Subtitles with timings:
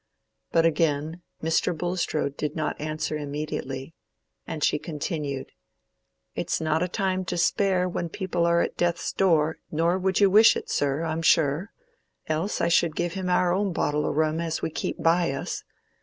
[0.51, 1.77] But again Mr.
[1.77, 3.93] Bulstrode did not answer immediately,
[4.47, 5.51] and she continued,
[6.33, 10.31] "It's not a time to spare when people are at death's door, nor would you
[10.31, 11.71] wish it, sir, I'm sure.
[12.25, 15.63] Else I should give him our own bottle o' rum as we keep by us.